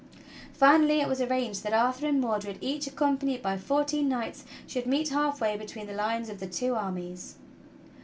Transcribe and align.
Finally 0.55 0.99
it 0.99 1.07
was 1.07 1.21
arranged 1.21 1.61
that 1.63 1.73
Arthur 1.73 2.07
and 2.07 2.19
Mordred, 2.19 2.57
each 2.59 2.87
accom 2.87 3.19
panied 3.19 3.43
by 3.43 3.55
fourteen 3.55 4.09
knights, 4.09 4.45
should 4.65 4.87
meet 4.87 5.09
halfway 5.09 5.55
between 5.55 5.85
the 5.85 5.93
lines 5.93 6.27
of 6.27 6.39
the 6.39 6.47
two 6.47 6.73
armies. 6.73 7.35